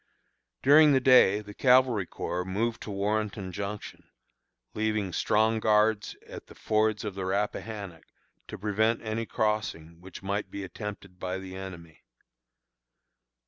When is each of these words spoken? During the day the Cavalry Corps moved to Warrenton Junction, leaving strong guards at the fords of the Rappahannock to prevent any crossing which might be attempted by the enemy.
During 0.63 0.93
the 0.93 0.99
day 0.99 1.41
the 1.41 1.53
Cavalry 1.53 2.07
Corps 2.07 2.43
moved 2.43 2.81
to 2.81 2.89
Warrenton 2.89 3.51
Junction, 3.51 4.09
leaving 4.73 5.13
strong 5.13 5.59
guards 5.59 6.15
at 6.25 6.47
the 6.47 6.55
fords 6.55 7.03
of 7.05 7.13
the 7.13 7.23
Rappahannock 7.23 8.05
to 8.47 8.57
prevent 8.57 9.03
any 9.03 9.27
crossing 9.27 10.01
which 10.01 10.23
might 10.23 10.49
be 10.49 10.63
attempted 10.63 11.19
by 11.19 11.37
the 11.37 11.55
enemy. 11.55 12.01